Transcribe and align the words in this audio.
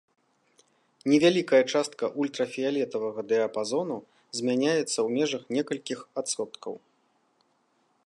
Невялікая 1.11 1.59
частка 1.73 2.03
ультрафіялетавага 2.23 3.21
дыяпазону 3.33 3.97
змяняецца 4.41 4.93
ў 5.05 5.21
межах 5.21 5.43
некалькіх 5.59 5.99
адсоткаў. 6.25 6.73